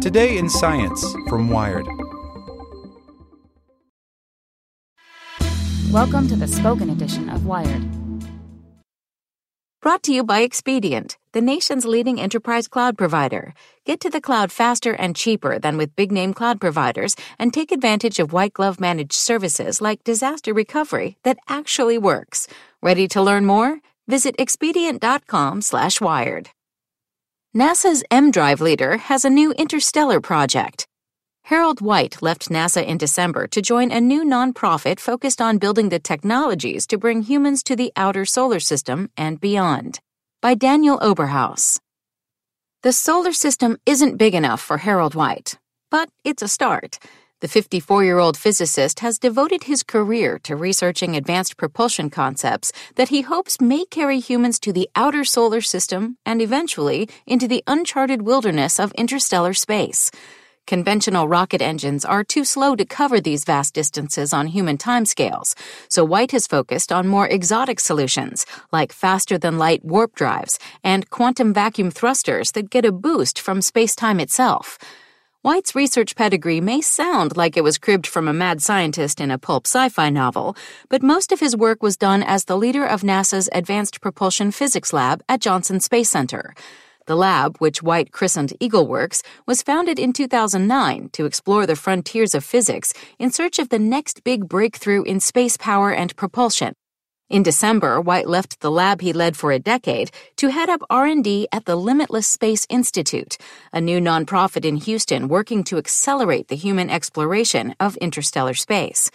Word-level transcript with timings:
Today 0.00 0.38
in 0.38 0.48
Science 0.48 1.04
from 1.28 1.50
Wired. 1.50 1.86
Welcome 5.92 6.26
to 6.28 6.36
the 6.36 6.48
spoken 6.48 6.88
edition 6.88 7.28
of 7.28 7.44
Wired. 7.44 7.84
Brought 9.82 10.02
to 10.04 10.14
you 10.14 10.24
by 10.24 10.40
Expedient, 10.40 11.18
the 11.32 11.42
nation's 11.42 11.84
leading 11.84 12.18
enterprise 12.18 12.66
cloud 12.66 12.96
provider. 12.96 13.52
Get 13.84 14.00
to 14.00 14.08
the 14.08 14.22
cloud 14.22 14.50
faster 14.50 14.94
and 14.94 15.14
cheaper 15.14 15.58
than 15.58 15.76
with 15.76 15.94
big 15.96 16.10
name 16.10 16.32
cloud 16.32 16.62
providers 16.62 17.14
and 17.38 17.52
take 17.52 17.70
advantage 17.70 18.18
of 18.18 18.32
white 18.32 18.54
glove 18.54 18.80
managed 18.80 19.12
services 19.12 19.82
like 19.82 20.02
disaster 20.02 20.54
recovery 20.54 21.18
that 21.24 21.36
actually 21.46 21.98
works. 21.98 22.48
Ready 22.80 23.06
to 23.08 23.20
learn 23.20 23.44
more? 23.44 23.80
Visit 24.08 24.34
expedient.com/wired. 24.38 26.50
NASA's 27.52 28.04
EmDrive 28.12 28.60
leader 28.60 28.96
has 28.96 29.24
a 29.24 29.30
new 29.30 29.50
interstellar 29.54 30.20
project. 30.20 30.86
Harold 31.42 31.80
White 31.80 32.22
left 32.22 32.48
NASA 32.48 32.86
in 32.86 32.96
December 32.96 33.48
to 33.48 33.60
join 33.60 33.90
a 33.90 34.00
new 34.00 34.24
nonprofit 34.24 35.00
focused 35.00 35.40
on 35.40 35.58
building 35.58 35.88
the 35.88 35.98
technologies 35.98 36.86
to 36.86 36.96
bring 36.96 37.22
humans 37.22 37.64
to 37.64 37.74
the 37.74 37.92
outer 37.96 38.24
solar 38.24 38.60
system 38.60 39.10
and 39.16 39.40
beyond. 39.40 39.98
By 40.40 40.54
Daniel 40.54 41.00
Oberhaus. 41.00 41.80
The 42.84 42.92
solar 42.92 43.32
system 43.32 43.78
isn't 43.84 44.16
big 44.16 44.36
enough 44.36 44.60
for 44.60 44.76
Harold 44.78 45.16
White, 45.16 45.58
but 45.90 46.08
it's 46.22 46.42
a 46.42 46.48
start. 46.48 47.00
The 47.40 47.48
54 47.48 48.04
year 48.04 48.18
old 48.18 48.36
physicist 48.36 49.00
has 49.00 49.18
devoted 49.18 49.64
his 49.64 49.82
career 49.82 50.38
to 50.40 50.54
researching 50.54 51.16
advanced 51.16 51.56
propulsion 51.56 52.10
concepts 52.10 52.70
that 52.96 53.08
he 53.08 53.22
hopes 53.22 53.62
may 53.62 53.86
carry 53.86 54.20
humans 54.20 54.60
to 54.60 54.74
the 54.74 54.90
outer 54.94 55.24
solar 55.24 55.62
system 55.62 56.18
and 56.26 56.42
eventually 56.42 57.08
into 57.26 57.48
the 57.48 57.64
uncharted 57.66 58.20
wilderness 58.20 58.78
of 58.78 58.92
interstellar 58.92 59.54
space. 59.54 60.10
Conventional 60.66 61.28
rocket 61.28 61.62
engines 61.62 62.04
are 62.04 62.22
too 62.22 62.44
slow 62.44 62.76
to 62.76 62.84
cover 62.84 63.22
these 63.22 63.44
vast 63.44 63.72
distances 63.72 64.34
on 64.34 64.46
human 64.46 64.76
timescales, 64.76 65.54
so 65.88 66.04
White 66.04 66.32
has 66.32 66.46
focused 66.46 66.92
on 66.92 67.08
more 67.08 67.26
exotic 67.26 67.80
solutions, 67.80 68.44
like 68.70 68.92
faster 68.92 69.38
than 69.38 69.56
light 69.56 69.82
warp 69.82 70.14
drives 70.14 70.58
and 70.84 71.08
quantum 71.08 71.54
vacuum 71.54 71.90
thrusters 71.90 72.52
that 72.52 72.68
get 72.68 72.84
a 72.84 72.92
boost 72.92 73.40
from 73.40 73.62
space-time 73.62 74.20
itself. 74.20 74.76
White's 75.42 75.74
research 75.74 76.16
pedigree 76.16 76.60
may 76.60 76.82
sound 76.82 77.34
like 77.34 77.56
it 77.56 77.64
was 77.64 77.78
cribbed 77.78 78.06
from 78.06 78.28
a 78.28 78.32
mad 78.34 78.60
scientist 78.60 79.22
in 79.22 79.30
a 79.30 79.38
pulp 79.38 79.66
sci 79.66 79.88
fi 79.88 80.10
novel, 80.10 80.54
but 80.90 81.02
most 81.02 81.32
of 81.32 81.40
his 81.40 81.56
work 81.56 81.82
was 81.82 81.96
done 81.96 82.22
as 82.22 82.44
the 82.44 82.58
leader 82.58 82.84
of 82.84 83.00
NASA's 83.00 83.48
Advanced 83.50 84.02
Propulsion 84.02 84.50
Physics 84.50 84.92
Lab 84.92 85.22
at 85.30 85.40
Johnson 85.40 85.80
Space 85.80 86.10
Center. 86.10 86.54
The 87.06 87.16
lab, 87.16 87.56
which 87.56 87.82
White 87.82 88.12
christened 88.12 88.52
EagleWorks, 88.60 89.22
was 89.46 89.62
founded 89.62 89.98
in 89.98 90.12
2009 90.12 91.08
to 91.14 91.24
explore 91.24 91.64
the 91.64 91.74
frontiers 91.74 92.34
of 92.34 92.44
physics 92.44 92.92
in 93.18 93.30
search 93.30 93.58
of 93.58 93.70
the 93.70 93.78
next 93.78 94.22
big 94.22 94.46
breakthrough 94.46 95.04
in 95.04 95.20
space 95.20 95.56
power 95.56 95.90
and 95.90 96.14
propulsion. 96.16 96.74
In 97.30 97.44
December, 97.44 98.00
White 98.00 98.28
left 98.28 98.58
the 98.58 98.72
lab 98.72 99.00
he 99.00 99.12
led 99.12 99.36
for 99.36 99.52
a 99.52 99.60
decade 99.60 100.10
to 100.34 100.48
head 100.48 100.68
up 100.68 100.82
R&D 100.90 101.46
at 101.52 101.64
the 101.64 101.76
Limitless 101.76 102.26
Space 102.26 102.66
Institute, 102.68 103.38
a 103.72 103.80
new 103.80 104.00
nonprofit 104.00 104.64
in 104.64 104.74
Houston 104.74 105.28
working 105.28 105.62
to 105.62 105.78
accelerate 105.78 106.48
the 106.48 106.56
human 106.56 106.90
exploration 106.90 107.76
of 107.78 107.96
interstellar 107.98 108.54
space. 108.54 109.12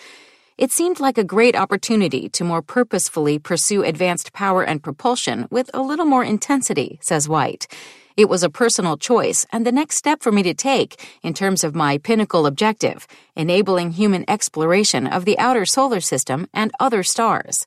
It 0.57 0.71
seemed 0.71 1.01
like 1.01 1.17
a 1.17 1.25
great 1.25 1.57
opportunity 1.57 2.29
to 2.29 2.45
more 2.45 2.61
purposefully 2.61 3.37
pursue 3.37 3.83
advanced 3.83 4.31
power 4.31 4.63
and 4.63 4.81
propulsion 4.81 5.49
with 5.51 5.69
a 5.73 5.81
little 5.81 6.05
more 6.05 6.23
intensity, 6.23 6.97
says 7.01 7.27
White. 7.27 7.67
It 8.15 8.29
was 8.29 8.43
a 8.43 8.49
personal 8.49 8.95
choice 8.95 9.45
and 9.51 9.65
the 9.65 9.73
next 9.73 9.97
step 9.97 10.23
for 10.23 10.31
me 10.31 10.41
to 10.43 10.53
take 10.53 11.05
in 11.21 11.33
terms 11.33 11.65
of 11.65 11.75
my 11.75 11.97
pinnacle 11.97 12.45
objective, 12.45 13.07
enabling 13.35 13.91
human 13.91 14.23
exploration 14.29 15.05
of 15.05 15.25
the 15.25 15.37
outer 15.37 15.65
solar 15.65 15.99
system 15.99 16.47
and 16.53 16.71
other 16.79 17.03
stars. 17.03 17.65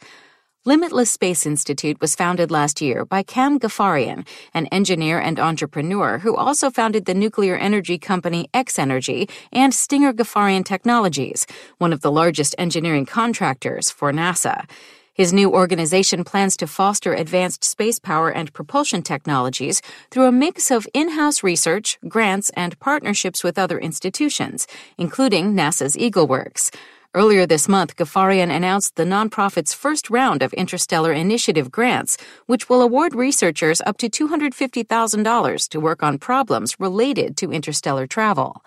Limitless 0.69 1.11
Space 1.11 1.47
Institute 1.47 1.99
was 1.99 2.15
founded 2.15 2.51
last 2.51 2.83
year 2.83 3.07
by 3.07 3.23
Kam 3.23 3.59
Ghaffarian, 3.59 4.27
an 4.53 4.67
engineer 4.67 5.19
and 5.19 5.41
entrepreneur 5.41 6.19
who 6.19 6.37
also 6.37 6.69
founded 6.69 7.07
the 7.07 7.15
nuclear 7.15 7.57
energy 7.57 7.97
company 7.97 8.51
X 8.53 8.79
Energy 8.79 9.31
and 9.51 9.73
Stinger 9.73 10.13
Ghaffarian 10.13 10.67
Technologies, 10.67 11.47
one 11.79 11.91
of 11.95 12.03
the 12.03 12.13
largest 12.13 12.55
engineering 12.59 13.07
contractors 13.07 13.91
for 13.91 14.13
NASA. 14.13 14.69
His 15.15 15.33
new 15.33 15.51
organization 15.51 16.23
plans 16.23 16.55
to 16.59 16.67
foster 16.67 17.15
advanced 17.15 17.65
space 17.65 17.99
power 17.99 18.29
and 18.29 18.53
propulsion 18.53 19.01
technologies 19.01 19.81
through 20.11 20.27
a 20.27 20.33
mix 20.33 20.71
of 20.71 20.87
in 20.93 21.13
house 21.13 21.43
research, 21.43 21.99
grants, 22.09 22.51
and 22.51 22.79
partnerships 22.79 23.43
with 23.43 23.59
other 23.59 23.79
institutions, 23.79 24.67
including 24.99 25.55
NASA's 25.55 25.97
EagleWorks. 25.97 26.71
Earlier 27.15 27.47
this 27.47 27.69
month, 27.69 27.97
Ghaffarian 27.97 28.55
announced 28.55 28.97
the 28.97 29.05
nonprofit's 29.05 29.73
first 29.73 30.11
round 30.11 30.43
of 30.43 30.53
Interstellar 30.53 31.11
Initiative 31.11 31.71
grants, 31.71 32.19
which 32.45 32.69
will 32.69 32.83
award 32.83 33.15
researchers 33.15 33.81
up 33.87 33.97
to 33.99 34.11
$250,000 34.11 35.69
to 35.71 35.81
work 35.81 36.03
on 36.03 36.19
problems 36.19 36.79
related 36.79 37.35
to 37.39 37.51
interstellar 37.51 38.07
travel. 38.07 38.63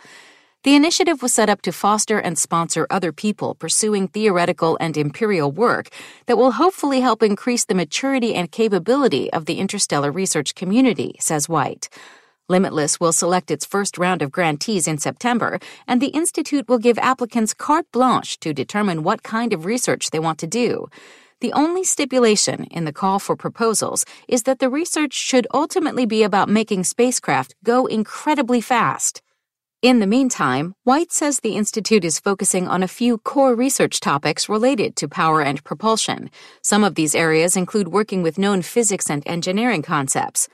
The 0.63 0.74
initiative 0.74 1.22
was 1.22 1.35
set 1.35 1.50
up 1.50 1.62
to 1.62 1.72
foster 1.72 2.18
and 2.18 2.35
sponsor 2.35 2.88
other 2.90 3.12
people 3.12 3.53
pursuing 3.53 4.07
theoretical 4.07 4.75
and 4.80 4.97
imperial 4.97 5.51
work 5.51 5.90
that 6.25 6.38
will 6.38 6.53
hopefully 6.53 7.01
help 7.01 7.22
increase 7.22 7.66
the 7.66 7.75
maturity 7.75 8.34
and 8.34 8.51
capability 8.51 9.31
of 9.34 9.46
the 9.46 9.59
interstellar 9.59 10.12
research 10.12 10.56
community, 10.56 11.16
says 11.19 11.47
White. 11.47 11.90
Limitless 12.51 13.00
will 13.00 13.13
select 13.13 13.50
its 13.50 13.66
first 13.66 13.97
round 13.97 14.22
of 14.22 14.29
grantees 14.29 14.85
in 14.85 14.97
September, 14.97 15.57
and 15.88 16.01
the 16.01 16.07
Institute 16.07 16.67
will 16.67 16.79
give 16.79 16.97
applicants 16.97 17.53
carte 17.53 17.89
blanche 17.94 18.38
to 18.41 18.53
determine 18.53 19.03
what 19.03 19.23
kind 19.23 19.53
of 19.53 19.63
research 19.63 20.09
they 20.09 20.19
want 20.19 20.38
to 20.39 20.47
do. 20.47 20.89
The 21.39 21.53
only 21.53 21.85
stipulation 21.85 22.66
in 22.66 22.84
the 22.84 22.91
call 22.91 23.19
for 23.19 23.38
proposals 23.38 24.03
is 24.28 24.44
that 24.44 24.59
the 24.59 24.69
research 24.69 25.13
should 25.13 25.47
ultimately 25.53 26.06
be 26.06 26.23
about 26.23 26.50
making 26.50 26.84
spacecraft 26.84 27.56
go 27.63 27.85
incredibly 27.85 28.59
fast. 28.59 29.22
In 29.81 30.00
the 30.00 30.13
meantime, 30.18 30.75
White 30.83 31.13
says 31.13 31.39
the 31.39 31.56
Institute 31.56 32.03
is 32.03 32.19
focusing 32.19 32.68
on 32.68 32.83
a 32.83 32.95
few 33.00 33.18
core 33.18 33.56
research 33.56 34.01
topics 34.01 34.50
related 34.50 34.97
to 34.97 35.07
power 35.07 35.41
and 35.41 35.63
propulsion. 35.63 36.29
Some 36.62 36.83
of 36.83 36.95
these 36.95 37.16
areas 37.16 37.56
include 37.56 37.88
working 37.88 38.22
with 38.22 38.38
known 38.38 38.62
physics 38.62 39.09
and 39.09 39.23
engineering 39.25 39.83
concepts. 39.83 40.50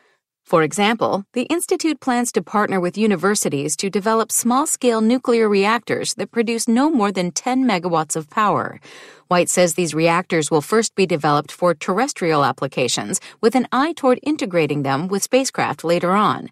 For 0.47 0.63
example, 0.63 1.25
the 1.33 1.41
Institute 1.49 1.99
plans 1.99 2.31
to 2.31 2.41
partner 2.41 2.79
with 2.79 2.97
universities 2.97 3.75
to 3.75 3.89
develop 3.89 4.31
small 4.31 4.65
scale 4.65 5.01
nuclear 5.01 5.49
reactors 5.49 6.13
that 6.13 6.31
produce 6.31 6.69
no 6.69 6.89
more 6.89 7.11
than 7.11 7.31
10 7.31 7.65
megawatts 7.65 8.15
of 8.15 8.29
power. 8.29 8.79
White 9.27 9.49
says 9.49 9.73
these 9.73 9.93
reactors 9.93 10.49
will 10.49 10.61
first 10.61 10.95
be 10.95 11.05
developed 11.05 11.51
for 11.51 11.73
terrestrial 11.73 12.45
applications 12.45 13.19
with 13.41 13.55
an 13.55 13.67
eye 13.73 13.91
toward 13.91 14.21
integrating 14.23 14.83
them 14.83 15.09
with 15.09 15.21
spacecraft 15.21 15.83
later 15.83 16.11
on. 16.11 16.49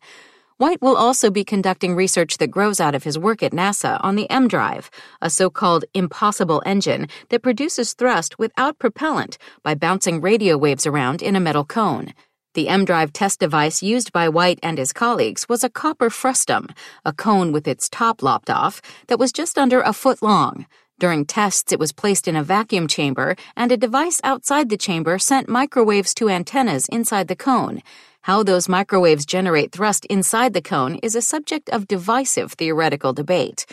White 0.57 0.81
will 0.81 0.97
also 0.97 1.31
be 1.31 1.45
conducting 1.45 1.95
research 1.95 2.37
that 2.39 2.51
grows 2.51 2.81
out 2.81 2.95
of 2.95 3.05
his 3.05 3.17
work 3.17 3.41
at 3.41 3.53
NASA 3.53 3.97
on 4.03 4.17
the 4.17 4.27
EmDrive, 4.29 4.89
a 5.21 5.29
so 5.29 5.49
called 5.49 5.85
impossible 5.93 6.61
engine 6.65 7.07
that 7.29 7.43
produces 7.43 7.93
thrust 7.93 8.37
without 8.37 8.77
propellant 8.77 9.37
by 9.63 9.73
bouncing 9.73 10.19
radio 10.19 10.57
waves 10.57 10.85
around 10.85 11.21
in 11.21 11.37
a 11.37 11.39
metal 11.39 11.63
cone. 11.63 12.13
The 12.55 12.67
EmDrive 12.67 13.11
test 13.11 13.41
device 13.41 13.83
used 13.83 14.13
by 14.13 14.29
White 14.29 14.59
and 14.63 14.77
his 14.77 14.93
colleagues 14.93 15.49
was 15.49 15.61
a 15.61 15.69
copper 15.69 16.09
frustum, 16.09 16.69
a 17.03 17.11
cone 17.11 17.51
with 17.51 17.67
its 17.67 17.89
top 17.89 18.23
lopped 18.23 18.49
off, 18.49 18.81
that 19.07 19.19
was 19.19 19.33
just 19.33 19.57
under 19.57 19.81
a 19.81 19.91
foot 19.91 20.21
long. 20.21 20.65
During 20.97 21.25
tests, 21.25 21.73
it 21.73 21.79
was 21.79 21.91
placed 21.91 22.29
in 22.29 22.35
a 22.37 22.43
vacuum 22.43 22.87
chamber, 22.87 23.35
and 23.57 23.73
a 23.73 23.77
device 23.77 24.21
outside 24.23 24.69
the 24.69 24.77
chamber 24.77 25.19
sent 25.19 25.49
microwaves 25.49 26.13
to 26.13 26.29
antennas 26.29 26.87
inside 26.87 27.27
the 27.27 27.35
cone. 27.35 27.81
How 28.21 28.41
those 28.41 28.69
microwaves 28.69 29.25
generate 29.25 29.73
thrust 29.73 30.05
inside 30.05 30.53
the 30.53 30.61
cone 30.61 30.95
is 31.03 31.13
a 31.13 31.21
subject 31.21 31.69
of 31.71 31.89
divisive 31.89 32.53
theoretical 32.53 33.11
debate. 33.11 33.65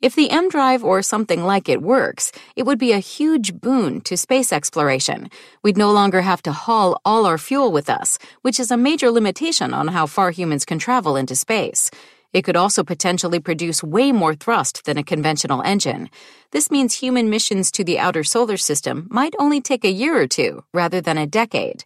If 0.00 0.14
the 0.14 0.30
EmDrive 0.30 0.82
or 0.82 1.02
something 1.02 1.44
like 1.44 1.68
it 1.68 1.82
works, 1.82 2.32
it 2.56 2.62
would 2.62 2.78
be 2.78 2.92
a 2.92 3.00
huge 3.00 3.60
boon 3.60 4.00
to 4.02 4.16
space 4.16 4.50
exploration. 4.50 5.28
We'd 5.62 5.76
no 5.76 5.92
longer 5.92 6.22
have 6.22 6.40
to 6.44 6.52
haul 6.52 6.98
all 7.04 7.26
our 7.26 7.36
fuel 7.36 7.70
with 7.70 7.90
us, 7.90 8.16
which 8.40 8.58
is 8.58 8.70
a 8.70 8.78
major 8.78 9.10
limitation 9.10 9.74
on 9.74 9.88
how 9.88 10.06
far 10.06 10.30
humans 10.30 10.64
can 10.64 10.78
travel 10.78 11.16
into 11.16 11.36
space. 11.36 11.90
It 12.32 12.44
could 12.44 12.56
also 12.56 12.82
potentially 12.82 13.40
produce 13.40 13.84
way 13.84 14.10
more 14.10 14.34
thrust 14.34 14.86
than 14.86 14.96
a 14.96 15.04
conventional 15.04 15.60
engine. 15.60 16.08
This 16.50 16.70
means 16.70 16.94
human 16.94 17.28
missions 17.28 17.70
to 17.72 17.84
the 17.84 17.98
outer 17.98 18.24
solar 18.24 18.56
system 18.56 19.06
might 19.10 19.34
only 19.38 19.60
take 19.60 19.84
a 19.84 19.92
year 19.92 20.18
or 20.18 20.26
two 20.26 20.64
rather 20.72 21.02
than 21.02 21.18
a 21.18 21.26
decade. 21.26 21.84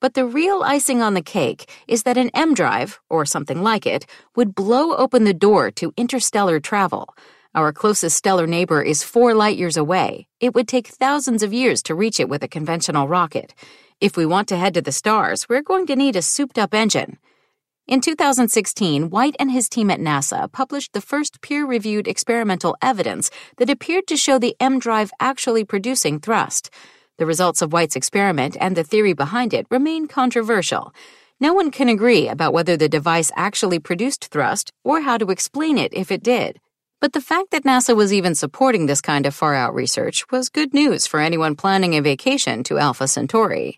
But 0.00 0.14
the 0.14 0.24
real 0.24 0.64
icing 0.64 1.00
on 1.00 1.14
the 1.14 1.22
cake 1.22 1.70
is 1.86 2.02
that 2.02 2.16
an 2.16 2.30
EmDrive, 2.30 2.98
or 3.08 3.24
something 3.24 3.62
like 3.62 3.86
it, 3.86 4.04
would 4.34 4.52
blow 4.52 4.96
open 4.96 5.22
the 5.22 5.32
door 5.32 5.70
to 5.70 5.94
interstellar 5.96 6.58
travel. 6.58 7.14
Our 7.54 7.70
closest 7.70 8.16
stellar 8.16 8.46
neighbor 8.46 8.80
is 8.80 9.02
four 9.02 9.34
light 9.34 9.58
years 9.58 9.76
away. 9.76 10.26
It 10.40 10.54
would 10.54 10.66
take 10.66 10.88
thousands 10.88 11.42
of 11.42 11.52
years 11.52 11.82
to 11.82 11.94
reach 11.94 12.18
it 12.18 12.30
with 12.30 12.42
a 12.42 12.48
conventional 12.48 13.08
rocket. 13.08 13.52
If 14.00 14.16
we 14.16 14.24
want 14.24 14.48
to 14.48 14.56
head 14.56 14.72
to 14.72 14.80
the 14.80 14.90
stars, 14.90 15.50
we're 15.50 15.60
going 15.60 15.86
to 15.88 15.96
need 15.96 16.16
a 16.16 16.22
souped 16.22 16.58
up 16.58 16.72
engine. 16.72 17.18
In 17.86 18.00
2016, 18.00 19.10
White 19.10 19.36
and 19.38 19.50
his 19.50 19.68
team 19.68 19.90
at 19.90 20.00
NASA 20.00 20.50
published 20.50 20.94
the 20.94 21.02
first 21.02 21.42
peer 21.42 21.66
reviewed 21.66 22.08
experimental 22.08 22.74
evidence 22.80 23.30
that 23.58 23.68
appeared 23.68 24.06
to 24.06 24.16
show 24.16 24.38
the 24.38 24.56
EmDrive 24.58 25.10
actually 25.20 25.66
producing 25.66 26.20
thrust. 26.20 26.70
The 27.18 27.26
results 27.26 27.60
of 27.60 27.74
White's 27.74 27.96
experiment 27.96 28.56
and 28.60 28.78
the 28.78 28.84
theory 28.84 29.12
behind 29.12 29.52
it 29.52 29.66
remain 29.70 30.08
controversial. 30.08 30.94
No 31.38 31.52
one 31.52 31.70
can 31.70 31.90
agree 31.90 32.28
about 32.28 32.54
whether 32.54 32.78
the 32.78 32.88
device 32.88 33.30
actually 33.36 33.78
produced 33.78 34.28
thrust 34.28 34.72
or 34.84 35.02
how 35.02 35.18
to 35.18 35.30
explain 35.30 35.76
it 35.76 35.92
if 35.92 36.10
it 36.10 36.22
did. 36.22 36.58
But 37.02 37.14
the 37.14 37.20
fact 37.20 37.50
that 37.50 37.64
NASA 37.64 37.96
was 37.96 38.12
even 38.12 38.36
supporting 38.36 38.86
this 38.86 39.00
kind 39.00 39.26
of 39.26 39.34
far 39.34 39.56
out 39.56 39.74
research 39.74 40.24
was 40.30 40.48
good 40.48 40.72
news 40.72 41.04
for 41.04 41.18
anyone 41.18 41.56
planning 41.56 41.96
a 41.96 42.00
vacation 42.00 42.62
to 42.62 42.78
Alpha 42.78 43.08
Centauri. 43.08 43.76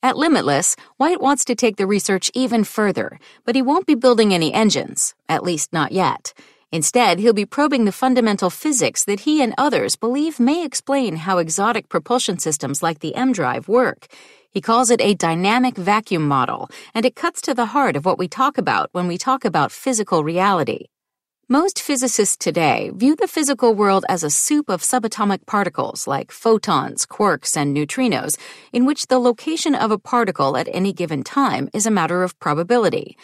At 0.00 0.16
Limitless, 0.16 0.76
White 0.96 1.20
wants 1.20 1.44
to 1.46 1.56
take 1.56 1.76
the 1.76 1.88
research 1.88 2.30
even 2.34 2.62
further, 2.62 3.18
but 3.44 3.56
he 3.56 3.62
won't 3.62 3.88
be 3.88 3.96
building 3.96 4.32
any 4.32 4.54
engines, 4.54 5.12
at 5.28 5.42
least 5.42 5.72
not 5.72 5.90
yet. 5.90 6.34
Instead, 6.70 7.18
he'll 7.18 7.32
be 7.32 7.44
probing 7.44 7.84
the 7.84 7.90
fundamental 7.90 8.48
physics 8.48 9.04
that 9.06 9.26
he 9.26 9.42
and 9.42 9.54
others 9.58 9.96
believe 9.96 10.38
may 10.38 10.64
explain 10.64 11.16
how 11.16 11.38
exotic 11.38 11.88
propulsion 11.88 12.38
systems 12.38 12.80
like 12.80 13.00
the 13.00 13.14
EmDrive 13.16 13.66
work. 13.66 14.06
He 14.52 14.60
calls 14.60 14.88
it 14.88 15.00
a 15.00 15.14
dynamic 15.14 15.76
vacuum 15.76 16.28
model, 16.28 16.70
and 16.94 17.04
it 17.04 17.16
cuts 17.16 17.40
to 17.40 17.54
the 17.54 17.74
heart 17.74 17.96
of 17.96 18.04
what 18.04 18.18
we 18.18 18.28
talk 18.28 18.56
about 18.56 18.88
when 18.92 19.08
we 19.08 19.18
talk 19.18 19.44
about 19.44 19.72
physical 19.72 20.22
reality. 20.22 20.86
Most 21.52 21.82
physicists 21.82 22.38
today 22.38 22.90
view 22.94 23.14
the 23.14 23.28
physical 23.28 23.74
world 23.74 24.06
as 24.08 24.24
a 24.24 24.30
soup 24.30 24.70
of 24.70 24.80
subatomic 24.80 25.44
particles 25.44 26.06
like 26.06 26.32
photons, 26.32 27.04
quarks, 27.04 27.58
and 27.58 27.76
neutrinos, 27.76 28.38
in 28.72 28.86
which 28.86 29.08
the 29.08 29.18
location 29.18 29.74
of 29.74 29.90
a 29.90 29.98
particle 29.98 30.56
at 30.56 30.66
any 30.72 30.94
given 30.94 31.22
time 31.22 31.68
is 31.74 31.84
a 31.84 31.90
matter 31.90 32.22
of 32.22 32.38
probability. 32.40 33.18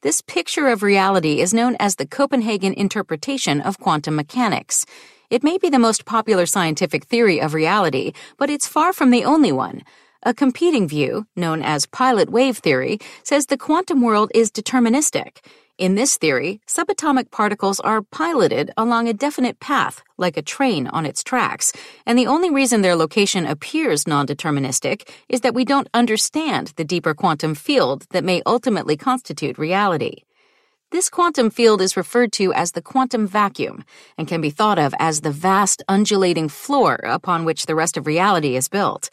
This 0.00 0.22
picture 0.22 0.68
of 0.68 0.82
reality 0.82 1.42
is 1.42 1.52
known 1.52 1.76
as 1.78 1.96
the 1.96 2.06
Copenhagen 2.06 2.72
interpretation 2.72 3.60
of 3.60 3.78
quantum 3.78 4.16
mechanics. 4.16 4.86
It 5.28 5.44
may 5.44 5.58
be 5.58 5.68
the 5.68 5.78
most 5.78 6.06
popular 6.06 6.46
scientific 6.46 7.04
theory 7.04 7.38
of 7.38 7.52
reality, 7.52 8.14
but 8.38 8.48
it's 8.48 8.66
far 8.66 8.94
from 8.94 9.10
the 9.10 9.26
only 9.26 9.52
one. 9.52 9.82
A 10.26 10.32
competing 10.32 10.88
view, 10.88 11.26
known 11.36 11.60
as 11.60 11.84
pilot 11.84 12.30
wave 12.30 12.56
theory, 12.56 12.98
says 13.22 13.44
the 13.44 13.58
quantum 13.58 14.00
world 14.00 14.30
is 14.34 14.50
deterministic. 14.50 15.44
In 15.76 15.96
this 15.96 16.16
theory, 16.16 16.62
subatomic 16.66 17.30
particles 17.30 17.78
are 17.80 18.00
piloted 18.00 18.70
along 18.78 19.06
a 19.06 19.12
definite 19.12 19.60
path, 19.60 20.02
like 20.16 20.38
a 20.38 20.42
train 20.42 20.86
on 20.86 21.04
its 21.04 21.22
tracks, 21.22 21.74
and 22.06 22.18
the 22.18 22.26
only 22.26 22.48
reason 22.48 22.80
their 22.80 22.96
location 22.96 23.44
appears 23.44 24.06
non 24.06 24.26
deterministic 24.26 25.06
is 25.28 25.42
that 25.42 25.54
we 25.54 25.66
don't 25.66 25.90
understand 25.92 26.72
the 26.76 26.84
deeper 26.84 27.12
quantum 27.12 27.54
field 27.54 28.06
that 28.12 28.24
may 28.24 28.40
ultimately 28.46 28.96
constitute 28.96 29.58
reality. 29.58 30.22
This 30.90 31.10
quantum 31.10 31.50
field 31.50 31.82
is 31.82 31.98
referred 31.98 32.32
to 32.34 32.54
as 32.54 32.72
the 32.72 32.80
quantum 32.80 33.26
vacuum 33.26 33.84
and 34.16 34.26
can 34.26 34.40
be 34.40 34.48
thought 34.48 34.78
of 34.78 34.94
as 34.98 35.20
the 35.20 35.32
vast 35.32 35.82
undulating 35.86 36.48
floor 36.48 36.94
upon 36.94 37.44
which 37.44 37.66
the 37.66 37.74
rest 37.74 37.98
of 37.98 38.06
reality 38.06 38.56
is 38.56 38.68
built. 38.68 39.10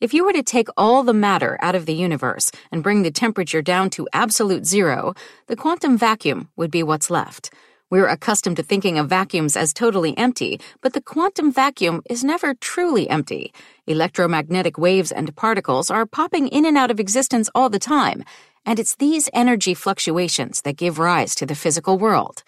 If 0.00 0.14
you 0.14 0.24
were 0.24 0.32
to 0.32 0.42
take 0.42 0.68
all 0.78 1.02
the 1.02 1.12
matter 1.12 1.58
out 1.60 1.74
of 1.74 1.84
the 1.84 1.92
universe 1.92 2.50
and 2.72 2.82
bring 2.82 3.02
the 3.02 3.10
temperature 3.10 3.60
down 3.60 3.90
to 3.90 4.08
absolute 4.14 4.64
zero, 4.64 5.12
the 5.46 5.56
quantum 5.56 5.98
vacuum 5.98 6.48
would 6.56 6.70
be 6.70 6.82
what's 6.82 7.10
left. 7.10 7.52
We're 7.90 8.06
accustomed 8.06 8.56
to 8.56 8.62
thinking 8.62 8.96
of 8.98 9.10
vacuums 9.10 9.58
as 9.58 9.74
totally 9.74 10.16
empty, 10.16 10.58
but 10.80 10.94
the 10.94 11.02
quantum 11.02 11.52
vacuum 11.52 12.00
is 12.08 12.24
never 12.24 12.54
truly 12.54 13.10
empty. 13.10 13.52
Electromagnetic 13.86 14.78
waves 14.78 15.12
and 15.12 15.36
particles 15.36 15.90
are 15.90 16.06
popping 16.06 16.48
in 16.48 16.64
and 16.64 16.78
out 16.78 16.90
of 16.90 16.98
existence 16.98 17.50
all 17.54 17.68
the 17.68 17.78
time, 17.78 18.24
and 18.64 18.78
it's 18.78 18.96
these 18.96 19.28
energy 19.34 19.74
fluctuations 19.74 20.62
that 20.62 20.78
give 20.78 20.98
rise 20.98 21.34
to 21.34 21.44
the 21.44 21.54
physical 21.54 21.98
world. 21.98 22.42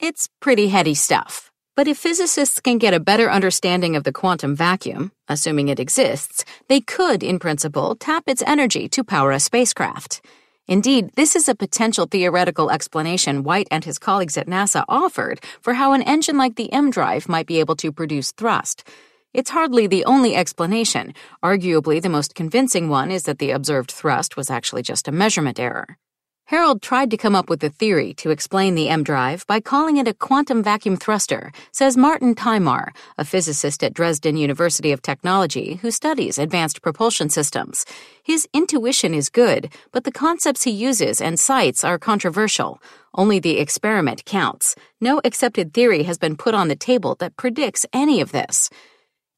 It's 0.00 0.28
pretty 0.40 0.66
heady 0.68 0.94
stuff. 0.94 1.52
But 1.76 1.88
if 1.88 1.98
physicists 1.98 2.60
can 2.60 2.78
get 2.78 2.94
a 2.94 3.00
better 3.00 3.28
understanding 3.28 3.96
of 3.96 4.04
the 4.04 4.12
quantum 4.12 4.54
vacuum, 4.54 5.10
assuming 5.28 5.66
it 5.66 5.80
exists, 5.80 6.44
they 6.68 6.80
could, 6.80 7.24
in 7.24 7.40
principle, 7.40 7.96
tap 7.96 8.24
its 8.28 8.44
energy 8.46 8.88
to 8.90 9.02
power 9.02 9.32
a 9.32 9.40
spacecraft. 9.40 10.20
Indeed, 10.68 11.10
this 11.16 11.34
is 11.34 11.48
a 11.48 11.54
potential 11.54 12.06
theoretical 12.06 12.70
explanation 12.70 13.42
White 13.42 13.66
and 13.72 13.84
his 13.84 13.98
colleagues 13.98 14.38
at 14.38 14.46
NASA 14.46 14.84
offered 14.88 15.40
for 15.60 15.74
how 15.74 15.92
an 15.92 16.02
engine 16.02 16.38
like 16.38 16.54
the 16.54 16.70
EmDrive 16.72 17.28
might 17.28 17.48
be 17.48 17.58
able 17.58 17.76
to 17.76 17.90
produce 17.90 18.30
thrust. 18.30 18.86
It's 19.32 19.50
hardly 19.50 19.88
the 19.88 20.04
only 20.04 20.36
explanation. 20.36 21.12
Arguably, 21.42 22.00
the 22.00 22.08
most 22.08 22.36
convincing 22.36 22.88
one 22.88 23.10
is 23.10 23.24
that 23.24 23.40
the 23.40 23.50
observed 23.50 23.90
thrust 23.90 24.36
was 24.36 24.48
actually 24.48 24.82
just 24.82 25.08
a 25.08 25.12
measurement 25.12 25.58
error. 25.58 25.98
Harold 26.48 26.82
tried 26.82 27.10
to 27.10 27.16
come 27.16 27.34
up 27.34 27.48
with 27.48 27.64
a 27.64 27.70
theory 27.70 28.12
to 28.12 28.28
explain 28.28 28.74
the 28.74 28.88
EmDrive 28.88 29.46
by 29.46 29.60
calling 29.60 29.96
it 29.96 30.06
a 30.06 30.12
quantum 30.12 30.62
vacuum 30.62 30.94
thruster, 30.94 31.50
says 31.72 31.96
Martin 31.96 32.34
Tajmar, 32.34 32.90
a 33.16 33.24
physicist 33.24 33.82
at 33.82 33.94
Dresden 33.94 34.36
University 34.36 34.92
of 34.92 35.00
Technology 35.00 35.76
who 35.76 35.90
studies 35.90 36.38
advanced 36.38 36.82
propulsion 36.82 37.30
systems. 37.30 37.86
His 38.22 38.46
intuition 38.52 39.14
is 39.14 39.30
good, 39.30 39.72
but 39.90 40.04
the 40.04 40.12
concepts 40.12 40.64
he 40.64 40.70
uses 40.70 41.22
and 41.22 41.40
cites 41.40 41.82
are 41.82 41.98
controversial. 41.98 42.78
Only 43.14 43.38
the 43.38 43.58
experiment 43.58 44.26
counts. 44.26 44.76
No 45.00 45.22
accepted 45.24 45.72
theory 45.72 46.02
has 46.02 46.18
been 46.18 46.36
put 46.36 46.54
on 46.54 46.68
the 46.68 46.76
table 46.76 47.16
that 47.20 47.38
predicts 47.38 47.86
any 47.90 48.20
of 48.20 48.32
this. 48.32 48.68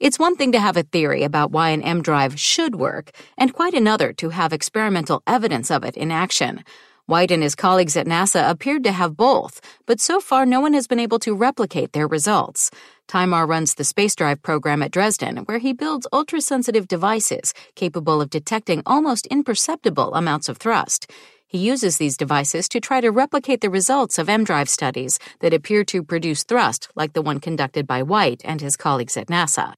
It's 0.01 0.19
one 0.19 0.35
thing 0.35 0.51
to 0.51 0.61
have 0.61 0.77
a 0.77 0.83
theory 0.83 1.23
about 1.23 1.53
why 1.53 1.71
an 1.71 1.83
EmDrive 1.83 2.37
should 2.37 2.75
work, 2.75 3.13
and 3.39 3.55
quite 3.55 3.75
another 3.75 4.13
to 4.15 4.31
have 4.31 4.53
experimental 4.53 5.23
evidence 5.25 5.71
of 5.71 5.85
it 5.85 5.97
in 5.97 6.11
action. 6.11 6.65
White 7.07 7.31
and 7.31 7.41
his 7.41 7.55
colleagues 7.55 7.97
at 7.97 8.09
NASA 8.09 8.51
appeared 8.51 8.83
to 8.83 8.91
have 8.91 9.17
both, 9.17 9.61
but 9.87 10.01
so 10.01 10.19
far 10.19 10.45
no 10.45 10.61
one 10.61 10.75
has 10.75 10.89
been 10.89 10.99
able 10.99 11.21
to 11.21 11.37
replicate 11.37 11.93
their 11.93 12.09
results. 12.09 12.73
Tajmar 13.07 13.49
runs 13.49 13.75
the 13.75 13.85
space 13.85 14.17
drive 14.17 14.43
program 14.43 14.83
at 14.83 14.91
Dresden, 14.91 15.37
where 15.47 15.59
he 15.59 15.73
builds 15.73 16.09
ultra 16.13 16.41
sensitive 16.41 16.89
devices 16.89 17.55
capable 17.77 18.21
of 18.21 18.29
detecting 18.31 18.83
almost 18.85 19.29
imperceptible 19.29 20.15
amounts 20.15 20.49
of 20.49 20.57
thrust. 20.57 21.09
He 21.47 21.59
uses 21.59 21.99
these 21.99 22.17
devices 22.17 22.69
to 22.71 22.81
try 22.81 23.01
to 23.01 23.13
replicate 23.13 23.61
the 23.61 23.71
results 23.71 24.19
of 24.19 24.27
EmDrive 24.27 24.69
studies 24.69 25.21
that 25.39 25.55
appear 25.55 25.85
to 25.85 26.03
produce 26.03 26.43
thrust 26.43 26.89
like 26.97 27.13
the 27.13 27.23
one 27.23 27.39
conducted 27.39 27.87
by 27.87 28.03
White 28.03 28.43
and 28.45 28.61
his 28.61 28.77
colleagues 28.77 29.17
at 29.17 29.29
NASA. 29.29 29.75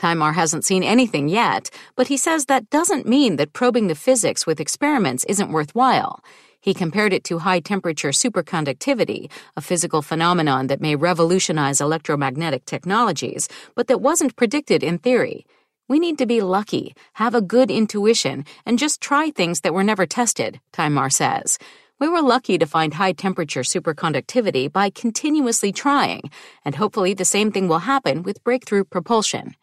Tajmar 0.00 0.34
hasn't 0.34 0.64
seen 0.64 0.82
anything 0.82 1.28
yet, 1.28 1.68
but 1.94 2.08
he 2.08 2.16
says 2.16 2.46
that 2.46 2.70
doesn't 2.70 3.06
mean 3.06 3.36
that 3.36 3.52
probing 3.52 3.86
the 3.86 3.94
physics 3.94 4.46
with 4.46 4.60
experiments 4.60 5.24
isn't 5.24 5.52
worthwhile. 5.52 6.20
He 6.64 6.72
compared 6.72 7.12
it 7.12 7.24
to 7.24 7.40
high 7.40 7.60
temperature 7.60 8.08
superconductivity, 8.08 9.30
a 9.54 9.60
physical 9.60 10.00
phenomenon 10.00 10.68
that 10.68 10.80
may 10.80 10.96
revolutionize 10.96 11.78
electromagnetic 11.78 12.64
technologies, 12.64 13.50
but 13.74 13.86
that 13.88 14.00
wasn't 14.00 14.34
predicted 14.34 14.82
in 14.82 14.96
theory. 14.96 15.44
We 15.88 15.98
need 15.98 16.16
to 16.16 16.24
be 16.24 16.40
lucky, 16.40 16.94
have 17.20 17.34
a 17.34 17.42
good 17.42 17.70
intuition, 17.70 18.46
and 18.64 18.78
just 18.78 19.02
try 19.02 19.28
things 19.28 19.60
that 19.60 19.74
were 19.74 19.84
never 19.84 20.06
tested, 20.06 20.58
Tajmar 20.72 21.12
says. 21.12 21.58
We 22.00 22.08
were 22.08 22.22
lucky 22.22 22.56
to 22.56 22.64
find 22.64 22.94
high 22.94 23.12
temperature 23.12 23.60
superconductivity 23.60 24.72
by 24.72 24.88
continuously 24.88 25.70
trying, 25.70 26.30
and 26.64 26.76
hopefully 26.76 27.12
the 27.12 27.26
same 27.26 27.52
thing 27.52 27.68
will 27.68 27.80
happen 27.80 28.22
with 28.22 28.42
breakthrough 28.42 28.84
propulsion. 28.84 29.54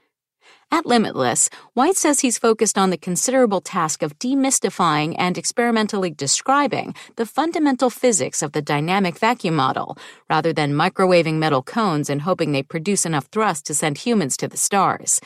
At 0.73 0.85
Limitless, 0.85 1.49
White 1.73 1.97
says 1.97 2.21
he's 2.21 2.37
focused 2.37 2.77
on 2.77 2.91
the 2.91 2.97
considerable 2.97 3.59
task 3.59 4.01
of 4.01 4.17
demystifying 4.19 5.15
and 5.17 5.37
experimentally 5.37 6.11
describing 6.11 6.95
the 7.17 7.25
fundamental 7.25 7.89
physics 7.89 8.41
of 8.41 8.53
the 8.53 8.61
dynamic 8.61 9.19
vacuum 9.19 9.53
model, 9.53 9.97
rather 10.29 10.53
than 10.53 10.71
microwaving 10.71 11.33
metal 11.35 11.61
cones 11.61 12.09
and 12.09 12.21
hoping 12.21 12.53
they 12.53 12.63
produce 12.63 13.05
enough 13.05 13.25
thrust 13.25 13.65
to 13.65 13.73
send 13.73 13.97
humans 13.97 14.37
to 14.37 14.47
the 14.47 14.55
stars. 14.55 15.19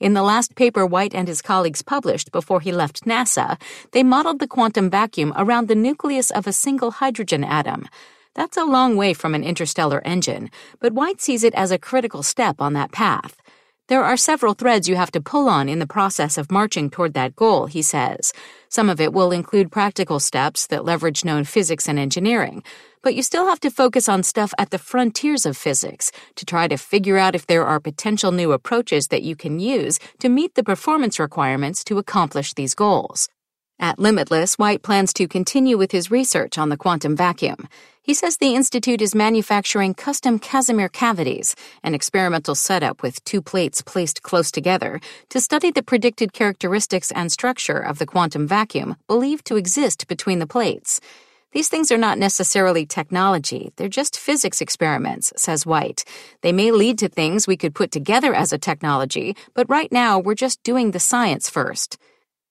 In 0.00 0.14
the 0.14 0.22
last 0.24 0.56
paper 0.56 0.84
White 0.84 1.14
and 1.14 1.28
his 1.28 1.42
colleagues 1.42 1.82
published 1.82 2.32
before 2.32 2.60
he 2.60 2.72
left 2.72 3.04
NASA, 3.04 3.60
they 3.92 4.02
modeled 4.02 4.40
the 4.40 4.48
quantum 4.48 4.90
vacuum 4.90 5.32
around 5.36 5.68
the 5.68 5.76
nucleus 5.76 6.32
of 6.32 6.48
a 6.48 6.52
single 6.52 6.90
hydrogen 6.90 7.44
atom. 7.44 7.88
That's 8.34 8.56
a 8.56 8.64
long 8.64 8.96
way 8.96 9.14
from 9.14 9.36
an 9.36 9.44
interstellar 9.44 10.02
engine, 10.04 10.50
but 10.80 10.92
White 10.92 11.20
sees 11.20 11.44
it 11.44 11.54
as 11.54 11.70
a 11.70 11.78
critical 11.78 12.24
step 12.24 12.60
on 12.60 12.72
that 12.72 12.90
path. 12.90 13.40
There 13.88 14.04
are 14.04 14.18
several 14.18 14.52
threads 14.52 14.86
you 14.86 14.96
have 14.96 15.10
to 15.12 15.20
pull 15.20 15.48
on 15.48 15.66
in 15.66 15.78
the 15.78 15.86
process 15.86 16.36
of 16.36 16.52
marching 16.52 16.90
toward 16.90 17.14
that 17.14 17.34
goal, 17.34 17.64
he 17.64 17.80
says. 17.80 18.34
Some 18.68 18.90
of 18.90 19.00
it 19.00 19.14
will 19.14 19.32
include 19.32 19.72
practical 19.72 20.20
steps 20.20 20.66
that 20.66 20.84
leverage 20.84 21.24
known 21.24 21.44
physics 21.44 21.88
and 21.88 21.98
engineering, 21.98 22.62
but 23.02 23.14
you 23.14 23.22
still 23.22 23.46
have 23.46 23.60
to 23.60 23.70
focus 23.70 24.06
on 24.06 24.22
stuff 24.22 24.52
at 24.58 24.68
the 24.68 24.76
frontiers 24.76 25.46
of 25.46 25.56
physics 25.56 26.12
to 26.34 26.44
try 26.44 26.68
to 26.68 26.76
figure 26.76 27.16
out 27.16 27.34
if 27.34 27.46
there 27.46 27.64
are 27.64 27.80
potential 27.80 28.30
new 28.30 28.52
approaches 28.52 29.08
that 29.08 29.22
you 29.22 29.34
can 29.34 29.58
use 29.58 29.98
to 30.18 30.28
meet 30.28 30.54
the 30.54 30.62
performance 30.62 31.18
requirements 31.18 31.82
to 31.84 31.96
accomplish 31.96 32.52
these 32.52 32.74
goals. 32.74 33.30
At 33.80 33.98
Limitless, 33.98 34.58
White 34.58 34.82
plans 34.82 35.14
to 35.14 35.26
continue 35.26 35.78
with 35.78 35.92
his 35.92 36.10
research 36.10 36.58
on 36.58 36.68
the 36.68 36.76
quantum 36.76 37.16
vacuum. 37.16 37.68
He 38.08 38.14
says 38.14 38.38
the 38.38 38.54
Institute 38.54 39.02
is 39.02 39.14
manufacturing 39.14 39.92
custom 39.92 40.38
Casimir 40.38 40.88
cavities, 40.88 41.54
an 41.82 41.92
experimental 41.92 42.54
setup 42.54 43.02
with 43.02 43.22
two 43.24 43.42
plates 43.42 43.82
placed 43.82 44.22
close 44.22 44.50
together, 44.50 44.98
to 45.28 45.42
study 45.42 45.70
the 45.70 45.82
predicted 45.82 46.32
characteristics 46.32 47.12
and 47.12 47.30
structure 47.30 47.78
of 47.78 47.98
the 47.98 48.06
quantum 48.06 48.48
vacuum 48.48 48.96
believed 49.08 49.44
to 49.44 49.56
exist 49.56 50.08
between 50.08 50.38
the 50.38 50.46
plates. 50.46 51.02
These 51.52 51.68
things 51.68 51.92
are 51.92 51.98
not 51.98 52.16
necessarily 52.16 52.86
technology, 52.86 53.72
they're 53.76 53.88
just 53.88 54.18
physics 54.18 54.62
experiments, 54.62 55.34
says 55.36 55.66
White. 55.66 56.06
They 56.40 56.52
may 56.52 56.70
lead 56.70 56.96
to 57.00 57.10
things 57.10 57.46
we 57.46 57.58
could 57.58 57.74
put 57.74 57.90
together 57.90 58.32
as 58.32 58.54
a 58.54 58.58
technology, 58.58 59.36
but 59.52 59.68
right 59.68 59.92
now 59.92 60.18
we're 60.18 60.34
just 60.34 60.62
doing 60.62 60.92
the 60.92 60.98
science 60.98 61.50
first. 61.50 61.98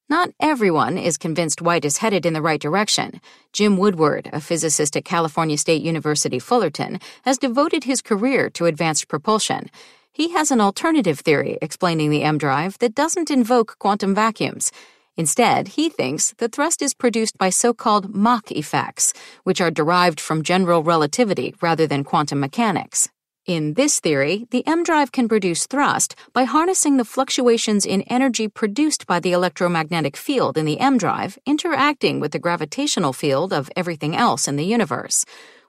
Not 0.10 0.30
everyone 0.40 0.98
is 0.98 1.18
convinced 1.18 1.62
White 1.62 1.84
is 1.84 1.98
headed 1.98 2.26
in 2.26 2.32
the 2.32 2.42
right 2.42 2.62
direction. 2.62 3.20
Jim 3.52 3.76
Woodward, 3.76 4.30
a 4.32 4.40
physicist 4.40 4.96
at 4.96 5.04
California 5.04 5.58
State 5.58 5.82
University 5.82 6.40
Fullerton, 6.40 7.02
has 7.26 7.38
devoted 7.38 7.84
his 7.84 8.02
career 8.02 8.50
to 8.52 8.68
advanced 8.68 9.10
propulsion. 9.10 9.70
He 10.14 10.30
has 10.32 10.50
an 10.50 10.62
alternative 10.62 11.20
theory 11.20 11.58
explaining 11.62 12.10
the 12.10 12.22
EmDrive 12.22 12.78
that 12.78 12.96
doesn't 12.96 13.30
invoke 13.30 13.78
quantum 13.80 14.16
vacuums. 14.16 14.72
Instead, 15.18 15.68
he 15.70 15.90
thinks 15.90 16.34
the 16.38 16.48
thrust 16.48 16.82
is 16.82 16.94
produced 16.94 17.38
by 17.38 17.50
so 17.50 17.74
called 17.74 18.16
Mach 18.16 18.50
effects, 18.50 19.12
which 19.44 19.60
are 19.60 19.72
derived 19.72 20.22
from 20.22 20.42
general 20.42 20.84
relativity 20.84 21.54
rather 21.62 21.86
than 21.86 22.06
quantum 22.06 22.40
mechanics. 22.40 23.10
In 23.48 23.76
this 23.76 24.02
theory, 24.02 24.46
the 24.52 24.62
EmDrive 24.68 25.14
can 25.14 25.30
produce 25.30 25.68
thrust 25.68 26.16
by 26.34 26.44
harnessing 26.44 26.98
the 26.98 27.06
fluctuations 27.06 27.86
in 27.86 28.02
energy 28.02 28.50
produced 28.50 29.08
by 29.08 29.22
the 29.22 29.32
electromagnetic 29.32 30.18
field 30.18 30.58
in 30.58 30.66
the 30.66 30.76
EmDrive 30.76 31.38
interacting 31.46 32.20
with 32.20 32.34
the 32.34 32.40
gravitational 32.40 33.14
field 33.14 33.54
of 33.54 33.70
everything 33.74 34.18
else 34.18 34.50
in 34.50 34.58
the 34.58 34.66
universe. 34.66 35.24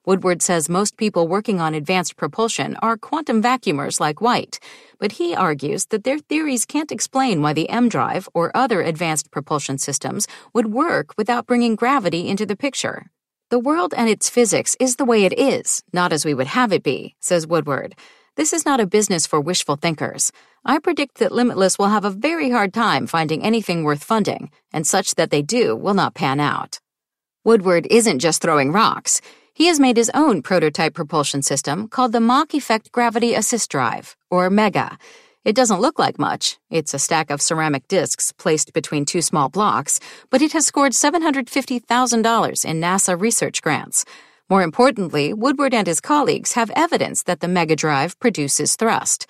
Woodward 0.04 0.42
says 0.42 0.68
most 0.68 0.97
people 0.97 1.28
working 1.28 1.61
on 1.61 1.73
advanced 1.73 2.16
propulsion 2.16 2.75
are 2.82 2.97
quantum 2.97 3.40
vacuumers 3.40 4.00
like 4.00 4.20
White, 4.20 4.58
but 4.99 5.12
he 5.12 5.37
argues 5.37 5.87
that 5.87 6.02
their 6.02 6.18
theories 6.18 6.66
can't 6.66 6.90
explain 6.90 7.42
why 7.42 7.52
the 7.52 7.68
EmDrive 7.70 8.26
or 8.35 8.50
other 8.56 8.80
advanced 8.80 9.30
propulsion 9.30 9.78
systems 9.78 10.26
would 10.52 10.73
work 10.73 11.16
without 11.16 11.47
bringing 11.47 11.76
gravity 11.76 12.26
into 12.26 12.44
the 12.44 12.56
picture. 12.56 13.12
The 13.50 13.59
world 13.59 13.95
and 13.97 14.11
its 14.11 14.28
physics 14.28 14.76
is 14.78 14.97
the 14.97 15.07
way 15.07 15.25
it 15.25 15.33
is, 15.38 15.83
not 15.90 16.12
as 16.12 16.23
we 16.23 16.35
would 16.35 16.49
have 16.49 16.71
it 16.71 16.83
be, 16.83 17.14
says 17.19 17.47
Woodward. 17.47 17.95
This 18.37 18.52
is 18.52 18.67
not 18.67 18.78
a 18.78 18.87
business 18.87 19.26
for 19.26 19.40
wishful 19.40 19.76
thinkers. 19.76 20.33
I 20.67 20.78
predict 20.78 21.17
that 21.17 21.33
Limitless 21.33 21.78
will 21.78 21.88
have 21.88 22.05
a 22.05 22.11
very 22.11 22.50
hard 22.50 22.75
time 22.75 23.07
finding 23.07 23.43
anything 23.43 23.85
worth 23.85 24.05
funding, 24.05 24.50
and 24.71 24.87
such 24.87 25.14
that 25.14 25.31
they 25.31 25.40
do 25.40 25.75
will 25.75 25.95
not 25.95 26.12
pan 26.12 26.40
out. 26.40 26.78
Woodward 27.43 27.87
isn't 27.88 28.19
just 28.19 28.43
throwing 28.43 28.71
rocks. 28.71 29.23
He 29.55 29.69
has 29.69 29.81
made 29.81 29.97
his 29.97 30.11
own 30.12 30.43
prototype 30.43 30.93
propulsion 30.93 31.40
system 31.40 31.88
called 31.88 32.12
the 32.12 32.21
Mach 32.21 32.52
Effect 32.52 32.93
Gravity 32.93 33.35
Assist 33.35 33.71
Drive, 33.71 34.14
or 34.31 34.50
MEGA. 34.50 34.99
It 35.49 35.57
doesn't 35.57 35.81
look 35.81 35.99
like 35.99 36.19
much. 36.19 36.59
It's 36.69 36.93
a 36.93 36.99
stack 36.99 37.31
of 37.31 37.40
ceramic 37.40 37.88
discs 37.88 38.33
placed 38.33 38.75
between 38.75 39.07
two 39.07 39.23
small 39.23 39.49
blocks, 39.49 39.99
but 40.28 40.43
it 40.43 40.52
has 40.52 40.67
scored 40.67 40.93
$750,000 40.93 42.64
in 42.67 42.81
NASA 42.83 43.19
research 43.19 43.62
grants. 43.62 44.05
More 44.50 44.61
importantly, 44.61 45.33
Woodward 45.33 45.73
and 45.73 45.87
his 45.87 46.02
colleagues 46.02 46.52
have 46.52 46.71
evidence 46.76 47.23
that 47.23 47.40
the 47.40 47.49
Mega 47.49 47.75
Drive 47.76 48.21
produces 48.21 48.76
thrust. 48.76 49.26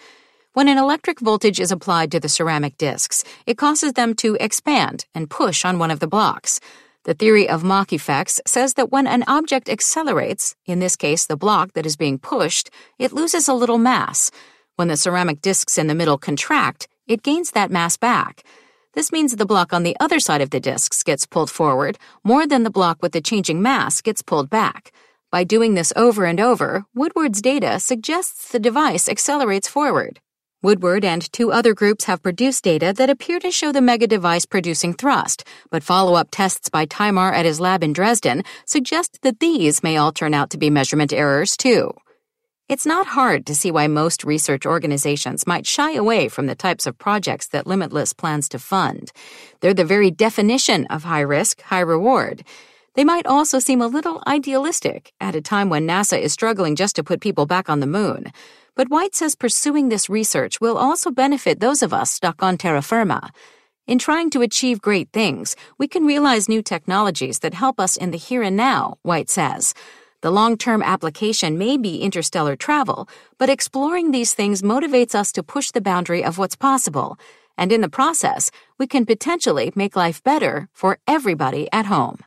When 0.55 0.67
an 0.67 0.77
electric 0.77 1.21
voltage 1.21 1.61
is 1.61 1.71
applied 1.71 2.11
to 2.11 2.19
the 2.19 2.29
ceramic 2.29 2.77
discs, 2.79 3.23
it 3.47 3.57
causes 3.57 3.93
them 3.93 4.15
to 4.15 4.37
expand 4.41 5.07
and 5.15 5.31
push 5.31 5.65
on 5.65 5.79
one 5.79 5.93
of 5.93 6.01
the 6.01 6.09
blocks. 6.09 6.59
The 7.05 7.15
theory 7.15 7.49
of 7.49 7.63
Mach 7.63 7.93
effects 7.93 8.41
says 8.45 8.75
that 8.75 8.91
when 8.91 9.07
an 9.07 9.23
object 9.29 9.69
accelerates, 9.69 10.57
in 10.67 10.81
this 10.81 10.97
case 10.97 11.27
the 11.27 11.37
block 11.37 11.75
that 11.75 11.87
is 11.87 11.97
being 11.97 12.19
pushed, 12.19 12.71
it 12.99 13.13
loses 13.13 13.47
a 13.47 13.55
little 13.55 13.79
mass. 13.79 14.33
When 14.79 14.87
the 14.87 14.97
ceramic 14.97 15.43
discs 15.43 15.77
in 15.77 15.89
the 15.89 15.95
middle 15.97 16.19
contract, 16.19 16.87
it 17.09 17.25
gains 17.25 17.51
that 17.51 17.69
mass 17.69 17.97
back. 17.97 18.45
This 18.95 19.11
means 19.11 19.35
the 19.35 19.45
block 19.45 19.73
on 19.73 19.83
the 19.83 19.97
other 19.99 20.21
side 20.21 20.41
of 20.41 20.51
the 20.51 20.61
discs 20.61 21.03
gets 21.03 21.27
pulled 21.27 21.51
forward 21.51 21.99
more 22.23 22.47
than 22.47 22.63
the 22.63 22.71
block 22.71 23.03
with 23.03 23.11
the 23.11 23.21
changing 23.21 23.61
mass 23.61 24.01
gets 24.01 24.23
pulled 24.23 24.49
back. 24.49 24.93
By 25.33 25.43
doing 25.43 25.75
this 25.75 25.93
over 25.97 26.27
and 26.27 26.39
over, 26.39 26.85
Woodward's 26.95 27.43
data 27.43 27.81
suggests 27.81 28.53
the 28.53 28.61
device 28.61 29.09
accelerates 29.09 29.67
forward. 29.67 30.21
Woodward 30.63 31.05
and 31.05 31.33
two 31.33 31.51
other 31.51 31.75
groups 31.75 32.05
have 32.05 32.23
produced 32.23 32.63
data 32.63 32.95
that 32.99 33.11
appear 33.11 33.41
to 33.41 33.51
show 33.51 33.73
the 33.73 33.81
mega 33.81 34.07
device 34.07 34.47
producing 34.47 34.95
thrust, 34.95 35.43
but 35.73 35.83
follow 35.83 36.15
up 36.15 36.29
tests 36.31 36.69
by 36.69 36.87
Tajmar 36.87 37.33
at 37.33 37.45
his 37.45 37.59
lab 37.59 37.83
in 37.83 37.93
Dresden 37.93 38.45
suggest 38.65 39.23
that 39.23 39.41
these 39.41 39.83
may 39.83 39.97
all 39.97 40.13
turn 40.13 40.35
out 40.35 40.51
to 40.51 40.57
be 40.57 40.71
measurement 40.71 41.13
errors, 41.13 41.57
too. 41.57 41.95
It's 42.69 42.85
not 42.85 43.07
hard 43.07 43.47
to 43.47 43.55
see 43.55 43.71
why 43.71 43.87
most 43.87 44.25
research 44.25 44.67
organizations 44.67 45.47
might 45.47 45.67
shy 45.67 45.93
away 45.93 46.29
from 46.29 46.45
the 46.45 46.55
types 46.55 46.87
of 46.87 46.99
projects 46.99 47.49
that 47.49 47.67
Limitless 47.67 48.13
plans 48.13 48.47
to 48.51 48.59
fund. 48.59 49.11
They're 49.61 49.73
the 49.73 49.87
very 49.87 50.11
definition 50.11 50.85
of 50.91 51.05
high 51.05 51.23
risk, 51.23 51.63
high 51.63 51.81
reward. 51.81 52.45
They 52.93 53.05
might 53.05 53.25
also 53.25 53.59
seem 53.59 53.81
a 53.81 53.87
little 53.87 54.23
idealistic 54.27 55.15
at 55.19 55.35
a 55.35 55.41
time 55.41 55.71
when 55.71 55.89
NASA 55.89 56.21
is 56.21 56.35
struggling 56.35 56.77
just 56.77 56.95
to 56.97 57.03
put 57.03 57.23
people 57.23 57.47
back 57.47 57.71
on 57.71 57.81
the 57.81 57.87
moon. 57.87 58.33
But 58.75 58.91
White 58.91 59.15
says 59.15 59.35
pursuing 59.35 59.89
this 59.89 60.11
research 60.11 60.61
will 60.61 60.77
also 60.77 61.11
benefit 61.11 61.61
those 61.61 61.83
of 61.83 61.95
us 61.95 62.11
stuck 62.11 62.43
on 62.43 62.59
terra 62.59 62.83
firma. 62.83 63.31
In 63.87 63.99
trying 63.99 64.29
to 64.31 64.43
achieve 64.43 64.83
great 64.83 65.09
things, 65.15 65.57
we 65.79 65.89
can 65.89 66.05
realize 66.05 66.51
new 66.51 66.61
technologies 66.61 67.39
that 67.39 67.55
help 67.55 67.81
us 67.81 67.97
in 67.97 68.11
the 68.11 68.19
here 68.19 68.43
and 68.43 68.59
now, 68.59 68.99
White 69.01 69.31
says. 69.31 69.73
The 70.21 70.33
long 70.33 70.57
term 70.57 70.83
application 70.83 71.59
may 71.59 71.77
be 71.77 72.03
interstellar 72.03 72.57
travel, 72.57 73.09
but 73.39 73.49
exploring 73.49 74.11
these 74.11 74.35
things 74.35 74.63
motivates 74.63 75.15
us 75.15 75.31
to 75.33 75.45
push 75.45 75.71
the 75.71 75.81
boundary 75.81 76.25
of 76.25 76.39
what's 76.39 76.57
possible. 76.57 77.17
And 77.57 77.71
in 77.71 77.83
the 77.83 77.89
process, 77.89 78.51
we 78.79 78.89
can 78.89 79.07
potentially 79.07 79.73
make 79.77 79.95
life 79.95 80.21
better 80.25 80.69
for 80.73 80.99
everybody 81.07 81.69
at 81.73 81.87
home. 81.87 82.19